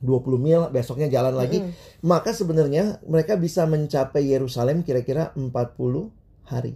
20 0.03 0.35
mil 0.43 0.61
besoknya 0.75 1.07
jalan 1.07 1.39
lagi. 1.39 1.63
Mm-mm. 1.63 2.03
Maka 2.03 2.35
sebenarnya 2.35 2.99
mereka 3.07 3.39
bisa 3.39 3.63
mencapai 3.71 4.27
Yerusalem 4.27 4.83
kira-kira 4.83 5.31
40 5.39 6.11
hari. 6.51 6.75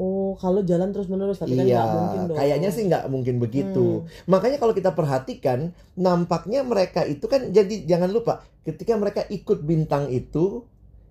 Oh, 0.00 0.32
kalau 0.40 0.64
jalan 0.64 0.96
terus 0.96 1.12
menerus 1.12 1.44
tapi 1.44 1.60
kan 1.60 1.68
iya, 1.68 1.84
nggak 1.84 1.92
mungkin 1.92 2.20
dong. 2.32 2.36
kayaknya 2.40 2.70
sih 2.72 2.88
nggak 2.88 3.04
mungkin 3.12 3.36
begitu. 3.36 4.08
Makanya 4.32 4.56
kalau 4.56 4.72
kita 4.72 4.96
perhatikan, 4.96 5.76
nampaknya 5.92 6.64
mereka 6.64 7.04
itu 7.04 7.28
kan 7.28 7.52
jadi 7.52 7.84
jangan 7.84 8.08
lupa 8.08 8.40
ketika 8.64 8.96
mereka 8.96 9.28
ikut 9.28 9.60
bintang 9.60 10.08
itu, 10.08 10.64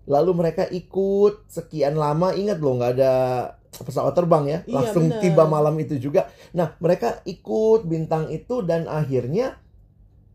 lalu 0.09 0.31
mereka 0.33 0.65
ikut 0.65 1.45
sekian 1.45 1.93
lama, 1.93 2.33
ingat 2.33 2.57
loh 2.57 2.75
nggak 2.75 2.93
ada 2.97 3.13
pesawat 3.69 4.11
terbang 4.11 4.43
ya, 4.43 4.59
Iya, 4.65 4.73
langsung 4.73 5.05
benar. 5.07 5.21
tiba 5.21 5.43
malam 5.45 5.77
itu 5.77 5.95
juga. 5.95 6.27
Nah 6.51 6.73
mereka 6.77 7.21
ikut 7.23 7.85
bintang 7.85 8.27
itu 8.27 8.65
dan 8.65 8.89
akhirnya 8.89 9.61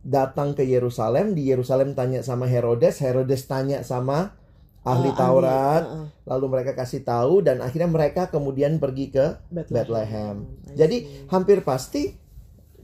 datang 0.01 0.53
ke 0.53 0.63
Yerusalem. 0.63 1.35
Di 1.35 1.51
Yerusalem 1.51 1.93
tanya 1.93 2.23
sama 2.23 2.47
Herodes, 2.47 3.03
Herodes 3.03 3.45
tanya 3.45 3.83
sama 3.83 4.39
ahli 4.83 5.11
Ah, 5.11 5.17
Taurat, 5.17 5.83
ah, 5.83 5.97
ah. 6.05 6.07
lalu 6.29 6.47
mereka 6.53 6.77
kasih 6.77 7.03
tahu 7.03 7.41
dan 7.41 7.59
akhirnya 7.59 7.89
mereka 7.89 8.29
kemudian 8.29 8.77
pergi 8.77 9.11
ke 9.11 9.41
Bethlehem. 9.51 10.45
I 10.71 10.77
Jadi 10.77 10.97
see. 11.01 11.27
hampir 11.27 11.65
pasti 11.65 12.13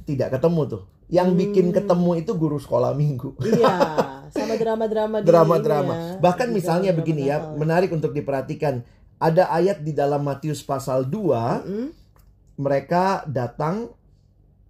tidak 0.03 0.35
ketemu 0.35 0.61
tuh. 0.67 0.83
Yang 1.07 1.29
Hmm. 1.29 1.39
bikin 1.39 1.67
ketemu 1.71 2.11
itu 2.19 2.33
guru 2.35 2.57
sekolah 2.57 2.95
minggu. 2.95 3.37
Iya, 3.43 3.75
sama 4.31 4.55
drama-drama 4.57 5.17
Drama-drama. 5.23 5.93
ya, 5.95 6.03
Bahkan 6.23 6.49
di 6.51 6.55
misalnya 6.57 6.91
drama-drama 6.95 7.01
begini 7.05 7.23
ya, 7.29 7.37
menarik 7.55 7.91
untuk 7.91 8.15
diperhatikan. 8.15 8.83
Ada 9.21 9.53
ayat 9.53 9.85
di 9.85 9.93
dalam 9.93 10.25
Matius 10.25 10.65
pasal 10.65 11.05
2, 11.05 11.13
Mm-mm. 11.13 11.87
mereka 12.57 13.23
datang 13.29 13.93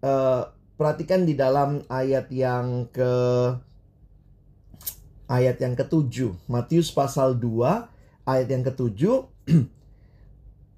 eh, 0.02 0.42
perhatikan 0.74 1.22
di 1.22 1.38
dalam 1.38 1.84
ayat 1.86 2.26
yang 2.32 2.88
ke 2.90 3.12
ayat 5.30 5.62
yang 5.62 5.78
ketujuh. 5.78 6.34
Matius 6.50 6.90
pasal 6.90 7.38
2 7.38 8.26
ayat 8.26 8.48
yang 8.50 8.66
ketujuh. 8.66 9.16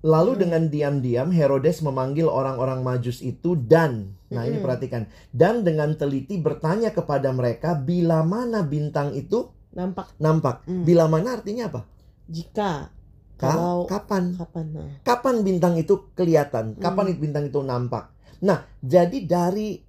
Lalu 0.03 0.35
Hmm. 0.35 0.41
dengan 0.43 0.63
diam-diam 0.67 1.29
Herodes 1.31 1.79
memanggil 1.81 2.27
orang-orang 2.27 2.83
Majus 2.83 3.23
itu 3.23 3.55
dan 3.55 4.19
nah 4.27 4.43
ini 4.43 4.59
Mm-mm. 4.59 4.65
perhatikan 4.65 5.03
dan 5.31 5.61
dengan 5.63 5.93
teliti 5.95 6.41
bertanya 6.41 6.91
kepada 6.91 7.31
mereka 7.31 7.77
bila 7.77 8.25
mana 8.25 8.65
bintang 8.65 9.13
itu 9.13 9.53
Nampak 9.73 10.13
nampak. 10.21 10.69
Hmm. 10.69 10.85
Bila 10.85 11.09
mana 11.09 11.41
artinya 11.41 11.73
apa? 11.73 11.89
jika 12.29 12.93
Ka- 13.41 13.57
kalau 13.57 13.89
kapan? 13.89 14.37
kapan 14.37 14.67
nah. 14.69 14.89
Kapan 15.01 15.41
bintang 15.41 15.75
itu 15.77 16.13
kelihatan? 16.13 16.77
Kapan 16.77 17.05
Hmm. 17.07 17.13
itu 17.15 17.19
bintang 17.21 17.45
itu 17.49 17.61
nampak? 17.63 18.13
Nah, 18.43 18.69
jadi 18.85 19.25
dari 19.25 19.81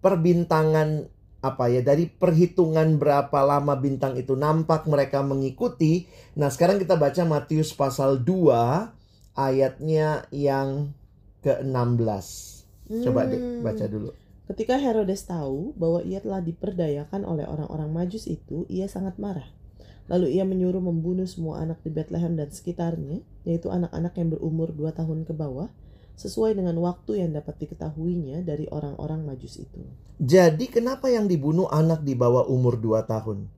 perbintangan 0.00 1.04
apa 1.42 1.64
ya 1.68 1.84
dari 1.84 2.08
perhitungan 2.08 2.96
berapa 2.96 3.38
lama 3.44 3.76
bintang 3.76 4.16
itu 4.16 4.32
nampak 4.34 4.88
mereka 4.88 5.20
mengikuti. 5.20 6.08
Nah, 6.34 6.48
sekarang 6.48 6.80
kita 6.80 6.96
baca 6.96 7.22
Matius 7.22 7.70
pasal 7.70 8.24
2 8.24 8.95
ayatnya 9.36 10.24
yang 10.32 10.90
ke-16. 11.44 12.26
Coba 13.04 13.28
deh 13.28 13.38
Hmm. 13.38 13.62
baca 13.62 13.84
dulu. 13.86 14.10
Ketika 14.46 14.78
Herodes 14.78 15.26
tahu 15.26 15.74
bahwa 15.74 16.00
ia 16.06 16.22
telah 16.22 16.38
diperdayakan 16.38 17.26
oleh 17.26 17.44
orang-orang 17.46 17.90
Majus 17.90 18.30
itu, 18.30 18.62
ia 18.70 18.86
sangat 18.86 19.18
marah. 19.18 19.46
Lalu 20.06 20.38
ia 20.38 20.46
menyuruh 20.46 20.78
membunuh 20.78 21.26
semua 21.26 21.58
anak 21.66 21.82
di 21.82 21.90
Bethlehem 21.90 22.38
dan 22.38 22.54
sekitarnya, 22.54 23.26
yaitu 23.42 23.74
anak-anak 23.74 24.14
yang 24.14 24.30
berumur 24.30 24.70
2 24.70 24.94
tahun 24.94 25.26
ke 25.26 25.34
bawah, 25.34 25.66
sesuai 26.14 26.54
dengan 26.54 26.78
waktu 26.78 27.26
yang 27.26 27.34
dapat 27.34 27.58
diketahuinya 27.58 28.46
dari 28.46 28.70
orang-orang 28.70 29.26
Majus 29.26 29.58
itu. 29.58 29.82
Jadi 30.22 30.70
kenapa 30.70 31.10
yang 31.10 31.26
dibunuh 31.26 31.66
anak 31.68 32.06
di 32.06 32.14
bawah 32.14 32.46
umur 32.46 32.78
2 32.78 33.02
tahun? 33.02 33.50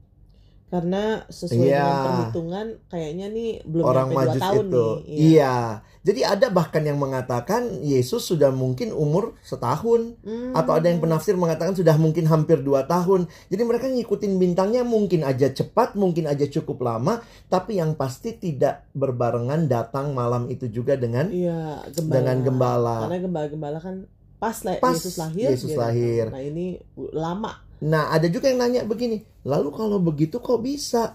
Karena 0.69 1.25
sesuai 1.27 1.65
Iya. 1.65 1.81
dengan 1.81 2.05
perhitungan 2.05 2.67
kayaknya 2.87 3.27
nih 3.29 3.51
belum 3.65 3.85
Orang 3.85 4.07
nyampe 4.07 4.15
2 4.15 4.21
Majus 4.21 4.43
tahun 4.43 4.65
itu. 4.65 4.85
nih. 4.85 5.17
Iya. 5.33 5.57
Jadi 5.99 6.21
ada 6.23 6.47
bahkan 6.49 6.83
yang 6.83 6.97
mengatakan 6.97 7.63
Yesus 7.81 8.25
sudah 8.25 8.49
mungkin 8.49 8.93
umur 8.93 9.33
setahun 9.41 10.17
Hmm. 10.21 10.53
atau 10.53 10.73
ada 10.73 10.87
yang 10.87 10.99
penafsir 10.99 11.35
mengatakan 11.35 11.73
sudah 11.73 11.97
mungkin 11.97 12.25
hampir 12.25 12.61
2 12.61 12.85
tahun. 12.85 13.29
Jadi 13.47 13.63
mereka 13.63 13.89
ngikutin 13.89 14.37
bintangnya 14.37 14.85
mungkin 14.85 15.21
aja 15.23 15.49
cepat, 15.49 15.93
mungkin 15.95 16.25
aja 16.25 16.45
cukup 16.47 16.81
lama, 16.81 17.21
tapi 17.47 17.77
yang 17.77 17.93
pasti 17.93 18.33
tidak 18.33 18.89
berbarengan 18.93 19.67
datang 19.67 20.13
malam 20.13 20.49
itu 20.49 20.65
juga 20.67 20.95
dengan 20.95 21.29
Iya, 21.29 21.81
gembala. 21.91 22.13
dengan 22.15 22.37
gembala. 22.41 22.97
Karena 23.05 23.19
gembala-gembala 23.21 23.79
kan 23.79 23.95
pas, 24.37 24.55
Pas 24.61 24.95
Yesus 24.95 25.17
lahir. 25.17 25.49
Yesus 25.51 25.73
datang. 25.73 25.83
lahir. 25.83 26.25
Nah 26.29 26.43
ini 26.43 26.67
lama. 27.11 27.68
Nah, 27.85 28.11
ada 28.11 28.27
juga 28.27 28.51
yang 28.51 28.63
nanya 28.63 28.83
begini, 28.83 29.23
lalu 29.47 29.71
kalau 29.71 30.03
begitu 30.03 30.43
kok 30.43 30.59
bisa? 30.63 31.15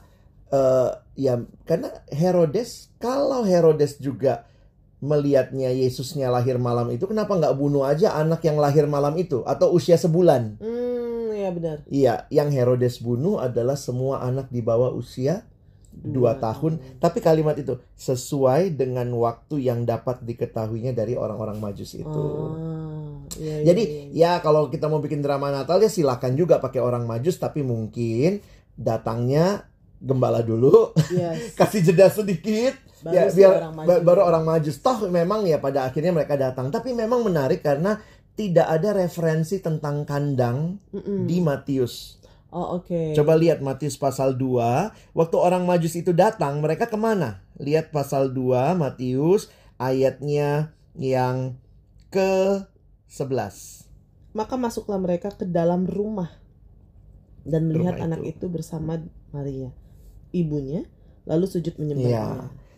Eh, 0.53 0.91
ya, 1.17 1.41
karena 1.65 1.89
Herodes, 2.13 2.93
kalau 3.01 3.41
Herodes 3.43 3.97
juga 3.97 4.45
melihatnya 5.03 5.73
Yesusnya 5.75 6.31
lahir 6.31 6.55
malam 6.55 6.87
itu, 6.93 7.03
kenapa 7.09 7.35
nggak 7.35 7.57
bunuh 7.57 7.83
aja 7.83 8.15
anak 8.15 8.45
yang 8.47 8.55
lahir 8.61 8.87
malam 8.87 9.17
itu 9.19 9.43
atau 9.43 9.75
usia 9.75 9.99
sebulan? 9.99 10.61
Hmm, 10.63 11.35
ya 11.35 11.49
benar. 11.51 11.77
Iya, 11.89 12.13
yang 12.31 12.53
Herodes 12.53 13.03
bunuh 13.03 13.41
adalah 13.41 13.75
semua 13.75 14.23
anak 14.23 14.47
di 14.47 14.63
bawah 14.63 14.95
usia 14.95 15.43
dua 15.93 16.37
tahun. 16.41 16.81
Tapi 16.97 17.21
kalimat 17.21 17.53
itu 17.57 17.77
sesuai 17.97 18.73
dengan 18.73 19.09
waktu 19.17 19.61
yang 19.61 19.85
dapat 19.85 20.21
diketahuinya 20.25 20.93
dari 20.93 21.13
orang-orang 21.13 21.61
Majus 21.61 21.93
itu. 21.97 22.25
Ah, 22.57 22.92
iya, 23.35 23.63
Jadi 23.63 23.83
iya. 24.11 24.35
ya 24.37 24.41
kalau 24.41 24.67
kita 24.67 24.85
mau 24.85 24.97
bikin 24.97 25.19
drama 25.19 25.47
Natal 25.47 25.77
ya 25.77 25.87
silakan 25.87 26.33
juga 26.33 26.57
pakai 26.57 26.77
orang 26.77 27.03
Majus 27.03 27.37
tapi 27.37 27.61
mungkin 27.61 28.41
datangnya 28.73 29.69
gembala 29.97 30.41
dulu, 30.41 30.91
Yes. 31.09 31.51
kasih 31.59 31.79
jeda 31.81 32.07
sedikit 32.07 32.75
Baru 32.99 33.15
ya 33.15 33.23
biar 33.29 33.51
orang 33.57 33.73
maju. 33.73 33.87
ba- 33.87 34.03
baru 34.03 34.21
orang 34.25 34.43
Majus. 34.43 34.77
Toh 34.77 35.07
memang 35.07 35.43
ya 35.43 35.57
pada 35.57 35.83
akhirnya 35.83 36.11
mereka 36.11 36.35
datang, 36.35 36.67
tapi 36.67 36.91
memang 36.91 37.23
menarik 37.23 37.63
karena 37.63 38.03
tidak 38.33 38.67
ada 38.67 38.97
referensi 38.97 39.59
tentang 39.59 40.03
kandang 40.03 40.81
Mm-mm. 40.91 41.23
di 41.23 41.39
Matius. 41.39 42.19
Oh 42.49 42.77
oke. 42.77 43.13
Coba 43.13 43.33
lihat 43.33 43.61
Matius 43.61 43.95
pasal 43.95 44.35
2, 44.35 44.91
waktu 45.13 45.35
orang 45.37 45.63
Majus 45.63 45.95
itu 45.95 46.11
datang, 46.11 46.59
mereka 46.59 46.85
ke 46.85 46.93
mana? 46.93 47.41
Lihat 47.57 47.89
pasal 47.89 48.29
2 48.29 48.73
Matius 48.73 49.47
ayatnya 49.77 50.69
yang 50.93 51.57
ke-11. 53.13 53.85
Maka 54.33 54.57
masuklah 54.57 54.97
mereka 54.97 55.29
ke 55.29 55.45
dalam 55.45 55.85
rumah 55.85 56.33
dan 57.45 57.69
melihat 57.69 58.01
Rumah 58.01 58.07
anak 58.09 58.19
itu. 58.25 58.41
itu 58.41 58.45
bersama 58.49 58.97
Maria, 59.29 59.69
ibunya, 60.33 60.89
lalu 61.23 61.45
sujud 61.45 61.77
menyembahnya. 61.77 62.09
Iya. 62.09 62.27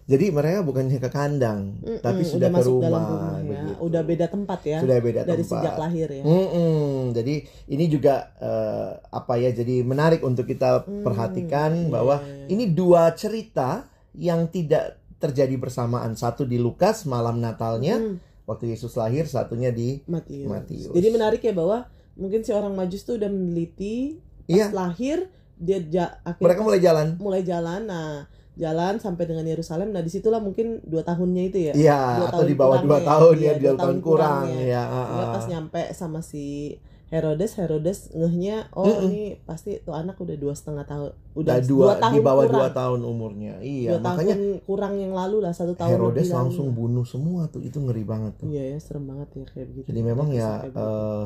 Jadi 0.05 0.29
mereka 0.29 0.61
bukannya 0.61 1.01
ke 1.01 1.09
kandang, 1.09 1.81
Mm-mm, 1.81 1.97
tapi 1.97 2.21
udah 2.21 2.29
sudah 2.29 2.49
ke 2.51 2.55
masuk 2.61 2.69
rumah, 2.77 2.83
dalam 2.85 3.01
rumah 3.01 3.33
ya. 3.33 3.41
begitu. 3.41 3.71
Udah 3.81 4.01
beda 4.05 4.25
tempat 4.29 4.59
ya. 4.61 4.77
Sudah 4.77 4.97
beda 5.01 5.21
dari 5.25 5.41
tempat. 5.41 5.61
sejak 5.65 5.75
lahir 5.81 6.07
ya. 6.13 6.23
Mm-mm. 6.27 6.93
Jadi 7.09 7.35
ini 7.65 7.85
juga 7.89 8.15
eh, 8.37 8.89
apa 9.01 9.33
ya? 9.41 9.49
Jadi 9.49 9.81
menarik 9.81 10.21
untuk 10.21 10.45
kita 10.45 10.85
Hmm, 10.85 11.01
perhatikan 11.01 11.71
iya, 11.73 11.89
bahwa 11.89 12.15
ini 12.45 12.69
dua 12.69 13.15
cerita 13.17 13.89
yang 14.13 14.45
tidak 14.45 15.01
terjadi 15.17 15.57
bersamaan. 15.57 16.13
Satu 16.13 16.45
di 16.45 16.61
Lukas 16.61 17.07
malam 17.09 17.41
Natalnya 17.41 17.97
Mm, 17.97 18.15
waktu 18.45 18.71
Yesus 18.71 18.93
lahir, 18.95 19.25
satunya 19.25 19.69
di 19.69 20.01
Matius. 20.05 20.47
Matius. 20.47 20.89
Jadi 20.89 21.07
menarik 21.09 21.41
ya 21.41 21.51
bahwa 21.51 21.85
mungkin 22.15 22.41
si 22.41 22.49
orang 22.49 22.73
Majus 22.73 23.03
tuh 23.03 23.17
udah 23.17 23.27
meneliti 23.27 24.21
Iya, 24.45 24.69
pas 24.69 24.93
lahir 24.93 25.25
dia 25.57 25.79
ja, 25.81 26.05
akhirnya 26.21 26.45
mereka 26.45 26.61
mulai 26.61 26.79
jalan. 26.79 27.07
mulai 27.17 27.41
jalan. 27.41 27.81
Nah, 27.85 28.29
jalan 28.55 29.01
sampai 29.01 29.25
dengan 29.25 29.43
Yerusalem. 29.43 29.91
Nah, 29.91 29.99
di 29.99 30.07
situlah 30.07 30.39
mungkin 30.39 30.79
dua 30.85 31.01
tahunnya 31.01 31.43
itu 31.49 31.57
ya. 31.59 31.73
Iya, 31.73 31.99
Dua 32.21 32.27
atau 32.29 32.43
di 32.45 32.55
bawah 32.55 32.79
dua 32.79 32.99
ya. 33.01 33.05
tahun 33.09 33.35
Iya, 33.35 33.45
ya, 33.45 33.53
dua 33.53 33.59
dua 33.59 33.73
tahun 33.73 33.77
tahun 33.79 33.97
kurang 33.99 34.41
kurang 34.47 34.67
ya. 34.69 34.83
ah. 34.85 35.31
pas 35.33 35.45
nyampe 35.49 35.81
sama 35.91 36.19
si 36.21 36.77
Herodes, 37.13 37.51
Herodes 37.59 37.99
ngehnya, 38.17 38.67
oh 38.73 38.85
Mm-mm. 38.85 39.05
ini 39.05 39.21
pasti 39.45 39.77
tuh 39.85 39.93
anak 39.93 40.17
udah 40.17 40.35
dua 40.35 40.53
setengah 40.57 40.85
tahun, 40.89 41.11
udah 41.37 41.57
Udah 41.59 41.59
dua, 41.61 41.91
tahun 42.01 42.13
di 42.13 42.19
bawah 42.25 42.45
kurang. 42.45 42.55
dua 42.57 42.67
tahun 42.73 43.01
umurnya. 43.05 43.53
Iya, 43.61 43.97
Dua 43.97 43.99
makanya 44.01 44.35
tahun 44.35 44.65
kurang 44.65 44.93
yang 44.97 45.13
lalu 45.13 45.37
lah 45.45 45.53
satu 45.53 45.73
tahun 45.77 45.91
Herodes 45.93 46.27
lebih 46.27 46.33
lalu. 46.33 46.39
langsung 46.41 46.67
bunuh 46.73 47.05
semua 47.05 47.41
tuh. 47.53 47.61
Itu 47.61 47.77
ngeri 47.85 48.03
banget 48.03 48.33
tuh. 48.41 48.49
Iya 48.49 48.63
ya 48.73 48.77
serem 48.81 49.05
banget 49.05 49.29
ya 49.37 49.45
kayak 49.53 49.67
begitu. 49.69 49.85
Jadi 49.85 50.01
memang 50.01 50.27
ya 50.33 50.49
eh, 50.65 51.23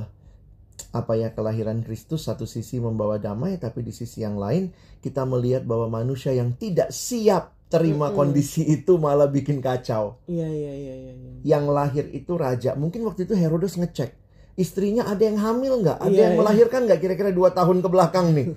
apa 0.89 1.13
ya 1.15 1.29
kelahiran 1.35 1.79
Kristus 1.85 2.25
satu 2.27 2.49
sisi 2.49 2.81
membawa 2.81 3.15
damai 3.21 3.59
tapi 3.61 3.79
di 3.85 3.93
sisi 3.93 4.25
yang 4.25 4.39
lain 4.41 4.73
kita 4.99 5.21
melihat 5.27 5.63
bahwa 5.63 5.87
manusia 6.01 6.33
yang 6.33 6.55
tidak 6.57 6.89
siap 6.91 7.55
terima 7.69 8.09
Mm-mm. 8.09 8.17
kondisi 8.17 8.65
itu 8.65 8.97
malah 8.99 9.29
bikin 9.29 9.61
kacau. 9.61 10.17
Iya 10.25 10.47
iya 10.49 10.73
iya 10.75 10.95
iya. 11.07 11.13
iya. 11.15 11.33
Yang 11.45 11.63
lahir 11.71 12.05
itu 12.11 12.33
raja. 12.35 12.73
Mungkin 12.75 13.05
waktu 13.07 13.23
itu 13.29 13.37
Herodes 13.37 13.77
ngecek 13.79 14.11
istrinya 14.59 15.07
ada 15.07 15.23
yang 15.23 15.39
hamil 15.39 15.79
nggak, 15.79 16.03
ada 16.03 16.11
Iya, 16.11 16.19
yang 16.27 16.33
iya. 16.35 16.39
melahirkan 16.43 16.83
nggak 16.83 16.99
kira-kira 16.99 17.31
dua 17.31 17.55
tahun 17.55 17.79
ke 17.79 17.87
belakang 17.87 18.35
nih. 18.35 18.47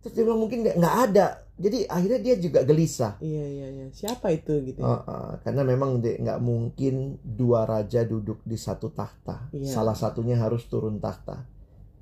Terus 0.00 0.12
dia 0.16 0.24
bilang 0.24 0.40
mungkin 0.40 0.64
nggak 0.64 0.96
ada. 1.12 1.44
Jadi 1.60 1.84
akhirnya 1.84 2.20
dia 2.24 2.34
juga 2.40 2.64
gelisah. 2.64 3.20
Iya 3.20 3.44
iya 3.44 3.66
iya. 3.68 3.86
Siapa 3.92 4.32
itu 4.32 4.56
gitu? 4.64 4.80
Uh, 4.80 5.04
uh, 5.04 5.28
karena 5.44 5.60
memang 5.60 6.00
nggak 6.00 6.40
mungkin 6.40 7.20
dua 7.20 7.68
raja 7.68 8.00
duduk 8.08 8.40
di 8.40 8.56
satu 8.56 8.88
tahta. 8.88 9.52
Iya. 9.52 9.68
Salah 9.68 9.92
satunya 9.92 10.40
harus 10.40 10.64
turun 10.72 10.96
tahta. 10.96 11.44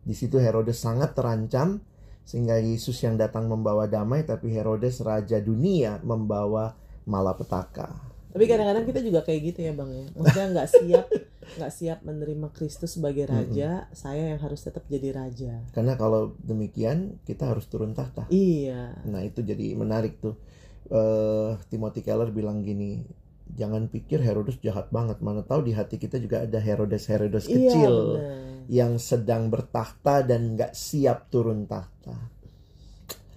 Di 0.06 0.14
situ 0.14 0.38
Herodes 0.38 0.78
sangat 0.78 1.18
terancam 1.18 1.82
sehingga 2.22 2.62
Yesus 2.62 3.02
yang 3.02 3.18
datang 3.18 3.50
membawa 3.50 3.90
damai, 3.90 4.22
tapi 4.22 4.54
Herodes 4.54 5.02
raja 5.02 5.42
dunia 5.42 5.98
membawa 6.06 6.78
malapetaka. 7.08 7.88
Tapi 8.28 8.44
kadang-kadang 8.44 8.84
kita 8.84 9.00
juga 9.00 9.20
kayak 9.24 9.40
gitu 9.52 9.58
ya 9.64 9.72
bang 9.72 9.90
ya. 9.90 10.04
Maksudnya 10.14 10.46
nggak 10.52 10.68
siap 10.68 11.06
nggak 11.48 11.72
siap 11.72 11.98
menerima 12.04 12.48
Kristus 12.52 13.00
sebagai 13.00 13.24
raja. 13.24 13.88
Saya 13.96 14.36
yang 14.36 14.40
harus 14.40 14.60
tetap 14.60 14.84
jadi 14.86 15.16
raja. 15.16 15.64
Karena 15.72 15.96
kalau 15.96 16.36
demikian 16.44 17.16
kita 17.24 17.48
harus 17.48 17.64
turun 17.66 17.96
tahta. 17.96 18.28
Iya. 18.28 19.00
Nah 19.08 19.24
itu 19.24 19.40
jadi 19.40 19.72
menarik 19.72 20.20
tuh. 20.20 20.36
Eh 20.88 21.56
Timothy 21.68 22.04
Keller 22.04 22.28
bilang 22.28 22.60
gini, 22.60 23.00
jangan 23.56 23.88
pikir 23.88 24.20
Herodes 24.20 24.60
jahat 24.60 24.92
banget. 24.92 25.24
Mana 25.24 25.40
tahu 25.40 25.64
di 25.64 25.72
hati 25.72 25.96
kita 25.96 26.20
juga 26.20 26.44
ada 26.44 26.60
Herodes 26.60 27.08
Herodes 27.08 27.48
Iya 27.48 27.56
kecil. 27.56 27.94
benar. 28.16 28.46
yang 28.68 29.00
sedang 29.00 29.48
bertahta 29.48 30.20
dan 30.20 30.52
nggak 30.52 30.76
siap 30.76 31.32
turun 31.32 31.64
tahta. 31.64 32.12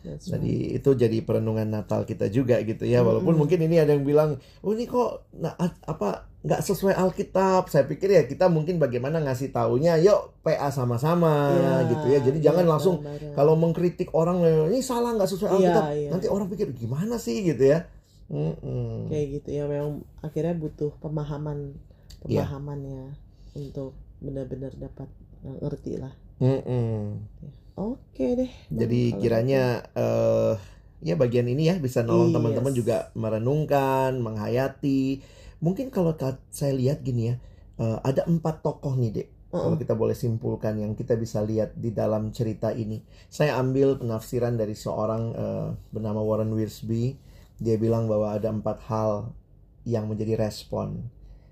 That's 0.01 0.25
right. 0.25 0.37
Jadi 0.37 0.53
itu 0.75 0.89
jadi 0.91 1.17
perenungan 1.21 1.67
Natal 1.67 2.03
kita 2.03 2.25
juga 2.27 2.57
gitu 2.59 2.83
ya. 2.83 3.01
Walaupun 3.01 3.31
Mm-mm. 3.31 3.41
mungkin 3.41 3.59
ini 3.61 3.77
ada 3.77 3.91
yang 3.91 4.01
bilang, 4.01 4.35
oh 4.59 4.71
ini 4.71 4.85
kok 4.85 5.29
na- 5.31 5.53
a- 5.53 5.81
apa 5.85 6.09
nggak 6.41 6.57
sesuai 6.59 6.93
Alkitab. 6.95 7.67
Saya 7.67 7.85
pikir 7.85 8.09
ya 8.09 8.23
kita 8.23 8.45
mungkin 8.47 8.75
bagaimana 8.75 9.21
ngasih 9.21 9.49
taunya, 9.49 9.95
yuk 9.95 10.33
PA 10.41 10.69
sama-sama 10.69 11.53
Iya, 11.53 11.75
gitu 11.87 12.05
ya. 12.07 12.19
Jadi 12.19 12.37
jangan 12.39 12.65
iya, 12.65 12.71
langsung 12.71 12.95
bareng-bareng. 12.99 13.33
kalau 13.33 13.53
mengkritik 13.55 14.09
orang 14.11 14.41
ini 14.67 14.81
salah 14.81 15.13
nggak 15.13 15.29
sesuai 15.29 15.49
Iya, 15.51 15.57
Alkitab. 15.69 15.83
iya. 15.93 16.09
Nanti 16.09 16.27
orang 16.27 16.47
pikir 16.47 16.67
gimana 16.71 17.15
sih 17.15 17.41
gitu 17.41 17.61
ya. 17.61 17.85
Mm-mm. 18.27 19.11
kayak 19.11 19.27
gitu 19.37 19.49
ya 19.51 19.67
memang 19.67 20.01
akhirnya 20.19 20.55
butuh 20.55 20.95
pemahaman 20.97 21.75
Iya. 22.23 22.47
pemahamannya 22.47 23.11
untuk 23.53 23.91
benar-benar 24.17 24.71
dapat 24.73 25.11
ngerti 25.43 25.99
lah. 25.99 26.15
Mm-mm. 26.39 27.21
Oke 27.75 28.35
deh. 28.37 28.51
Jadi 28.71 29.15
kiranya 29.19 29.83
eh 29.95 30.55
ya 31.01 31.15
bagian 31.17 31.49
ini 31.49 31.67
ya 31.71 31.75
bisa 31.81 32.05
nolong 32.05 32.29
Yes. 32.31 32.35
teman-teman 32.37 32.73
juga 32.77 32.97
merenungkan, 33.17 34.19
menghayati. 34.21 35.23
Mungkin 35.61 35.89
kalau 35.93 36.13
ka- 36.17 36.41
saya 36.53 36.73
lihat 36.77 37.01
gini 37.01 37.33
ya, 37.33 37.35
eh, 37.81 37.97
ada 38.05 38.25
empat 38.27 38.61
tokoh 38.65 38.95
nih 38.97 39.11
dek. 39.11 39.29
gitu. 39.51 39.59
Kalau 39.67 39.75
kita 39.75 39.93
boleh 39.99 40.15
simpulkan 40.15 40.79
yang 40.79 40.95
kita 40.95 41.19
bisa 41.19 41.43
lihat 41.43 41.75
di 41.75 41.91
dalam 41.91 42.31
cerita 42.31 42.71
ini. 42.71 43.03
Saya 43.27 43.59
ambil 43.59 43.99
penafsiran 43.99 44.55
dari 44.55 44.75
seorang 44.79 45.23
eh, 45.35 45.67
bernama 45.91 46.23
Warren 46.23 46.51
Wiersbe. 46.55 47.19
Dia 47.59 47.75
bilang 47.77 48.07
bahwa 48.07 48.31
ada 48.31 48.47
empat 48.49 48.77
hal 48.87 49.35
yang 49.85 50.07
menjadi 50.07 50.39
respon. 50.39 51.11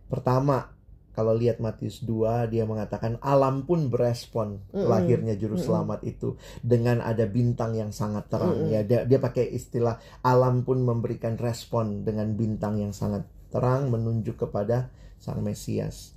Pertama, 0.09 0.71
kalau 1.19 1.35
lihat 1.35 1.59
Matius 1.59 1.99
2, 2.07 2.47
dia 2.47 2.63
mengatakan 2.63 3.19
alam 3.19 3.67
pun 3.67 3.91
berespon 3.91 4.63
Mm-mm. 4.71 4.87
lahirnya 4.87 5.35
juru 5.35 5.59
selamat 5.59 5.99
itu 6.07 6.39
dengan 6.63 7.03
ada 7.03 7.27
bintang 7.27 7.75
yang 7.75 7.91
sangat 7.91 8.31
terang. 8.31 8.55
Mm-mm. 8.55 8.71
Ya, 8.71 8.87
dia, 8.87 9.03
dia 9.03 9.19
pakai 9.19 9.51
istilah 9.51 9.99
alam 10.23 10.63
pun 10.63 10.79
memberikan 10.79 11.35
respon 11.35 12.07
dengan 12.07 12.39
bintang 12.39 12.79
yang 12.79 12.95
sangat 12.95 13.27
terang 13.51 13.91
menunjuk 13.91 14.39
kepada 14.39 14.95
sang 15.19 15.43
Mesias. 15.43 16.15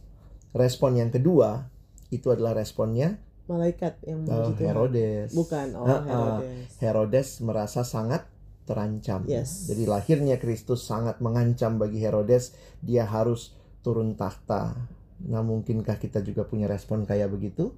Respon 0.54 0.94
yang 0.94 1.10
kedua 1.10 1.66
itu 2.14 2.30
adalah 2.30 2.54
responnya 2.54 3.18
Malaikat 3.50 3.98
yang 4.06 4.22
Tuhan. 4.22 4.54
Herodes. 4.54 5.34
Bukan, 5.34 5.66
oh 5.74 5.82
Ah, 5.82 5.90
ah. 5.90 6.02
Herodes. 6.06 6.70
Herodes 6.78 7.28
merasa 7.42 7.82
sangat 7.82 8.22
terancam. 8.70 9.26
Yes. 9.26 9.66
Jadi 9.66 9.82
lahirnya 9.90 10.38
Kristus 10.38 10.86
sangat 10.86 11.18
mengancam 11.18 11.74
bagi 11.74 11.98
Herodes, 11.98 12.54
dia 12.78 13.02
harus 13.02 13.50
turun 13.82 14.14
tahta. 14.14 14.78
Nah, 15.28 15.42
mungkinkah 15.44 15.98
kita 15.98 16.18
juga 16.20 16.42
punya 16.42 16.66
respon 16.66 17.06
kayak 17.06 17.30
begitu? 17.30 17.70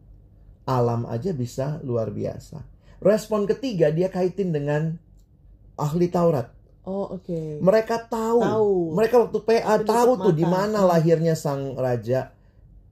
Alam 0.65 1.05
aja 1.05 1.37
bisa 1.37 1.81
luar 1.85 2.09
biasa. 2.09 2.65
Respon 3.05 3.45
ketiga 3.45 3.93
dia 3.93 4.09
kaitin 4.09 4.49
dengan 4.49 4.97
ahli 5.77 6.09
Taurat. 6.09 6.49
Oh 6.85 7.17
oke. 7.17 7.61
Mereka 7.61 8.09
tahu. 8.09 8.41
Tahu. 8.41 8.73
Mereka 8.97 9.15
waktu 9.29 9.39
PA 9.41 9.75
Penutup 9.81 9.89
tahu 9.89 10.13
tuh 10.21 10.33
mata. 10.33 10.41
di 10.41 10.45
mana 10.49 10.79
lahirnya 10.85 11.35
sang 11.37 11.77
raja. 11.77 12.33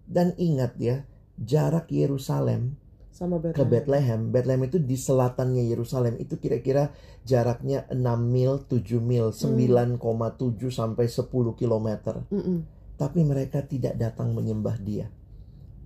Dan 0.05 0.37
ingat 0.37 0.77
ya, 0.77 1.09
jarak 1.41 1.89
Yerusalem 1.89 2.77
Sama 3.13 3.41
ke 3.41 3.65
Bethlehem. 3.65 3.69
Bethlehem. 3.69 4.21
Bethlehem 4.33 4.63
itu 4.69 4.79
di 4.81 4.97
selatannya 4.97 5.65
Yerusalem. 5.69 6.17
Itu 6.21 6.37
kira-kira 6.37 6.93
jaraknya 7.25 7.85
6 7.89 8.21
mil, 8.29 8.65
7 8.69 9.01
mil, 9.01 9.33
Hmm. 9.33 9.97
9,7 9.97 10.69
sampai 10.73 11.07
10 11.09 11.53
kilometer. 11.57 12.25
Mm-mm. 12.29 12.82
Tapi 13.03 13.27
mereka 13.27 13.67
tidak 13.67 13.99
datang 13.99 14.31
menyembah 14.31 14.79
dia. 14.79 15.11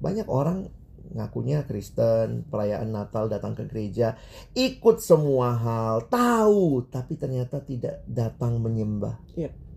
Banyak 0.05 0.29
orang 0.29 0.68
ngakunya 1.16 1.64
Kristen, 1.64 2.44
perayaan 2.44 2.92
Natal 2.92 3.33
datang 3.33 3.57
ke 3.57 3.64
gereja, 3.64 4.20
ikut 4.52 5.00
semua 5.00 5.57
hal, 5.57 6.12
tahu, 6.12 6.85
tapi 6.92 7.16
ternyata 7.16 7.64
tidak 7.64 8.05
datang 8.05 8.61
menyembah. 8.61 9.16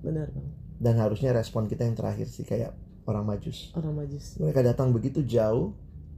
Benar 0.03 0.27
bang. 0.35 0.47
Dan 0.79 0.95
harusnya 0.99 1.31
respon 1.31 1.71
kita 1.71 1.87
yang 1.87 1.95
terakhir 1.95 2.27
sih 2.27 2.43
kayak 2.43 2.75
orang 3.07 3.23
majus. 3.23 3.71
Orang 3.75 3.95
majus. 3.95 4.35
Mereka 4.39 4.63
datang 4.63 4.91
begitu 4.91 5.23
jauh 5.23 5.71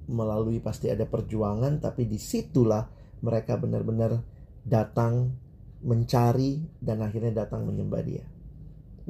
melalui 0.10 0.58
pasti 0.58 0.90
ada 0.90 1.06
perjuangan 1.06 1.78
tapi 1.78 2.10
di 2.10 2.18
situlah 2.18 2.90
mereka 3.22 3.56
benar-benar 3.56 4.18
datang 4.66 5.34
mencari 5.82 6.62
dan 6.78 7.02
akhirnya 7.02 7.46
datang 7.46 7.66
menyembah 7.66 8.02
dia. 8.06 8.26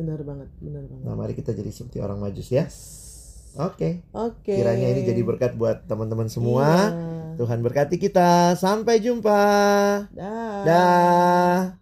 Benar 0.02 0.20
banget. 0.26 0.50
Benar 0.58 0.84
banget. 0.90 1.04
Nah 1.06 1.14
mari 1.14 1.34
kita 1.38 1.54
jadi 1.54 1.70
seperti 1.70 2.02
orang 2.02 2.18
majus 2.18 2.50
ya. 2.50 2.66
Oke. 3.62 4.02
Oke. 4.16 4.58
Kiranya 4.58 4.88
ini 4.96 5.06
jadi 5.06 5.22
berkat 5.22 5.54
buat 5.54 5.86
teman-teman 5.86 6.26
semua. 6.32 6.90
Iya. 6.90 7.38
Tuhan 7.38 7.60
berkati 7.62 8.02
kita. 8.02 8.58
Sampai 8.58 8.98
jumpa. 9.04 9.44
Dah. 10.10 10.64
Dah. 10.66 11.81